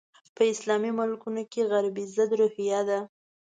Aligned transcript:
په 0.35 0.43
اسلامي 0.53 0.91
ملکونو 0.99 1.43
کې 1.51 1.67
غربي 1.71 2.05
ضد 2.15 2.29
روحیه 2.39 2.81
ده. 2.89 2.99